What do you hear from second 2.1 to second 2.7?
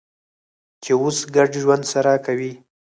کوي.